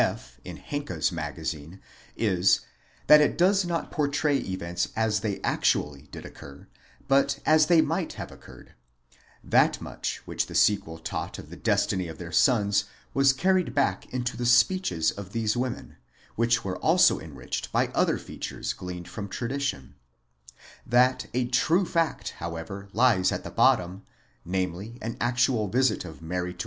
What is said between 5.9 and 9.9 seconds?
did occur, but as they might have occurred; that